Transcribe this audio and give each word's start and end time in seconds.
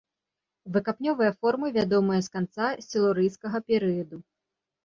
Выкапнёвыя 0.77 1.31
формы 1.41 1.67
вядомыя 1.77 2.19
з 2.29 2.33
канца 2.39 2.71
сілурыйскага 2.89 3.57
перыяду. 3.69 4.17